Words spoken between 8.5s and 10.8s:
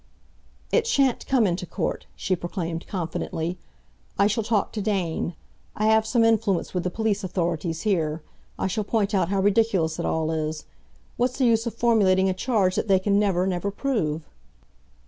I shall point out how ridiculous it all is.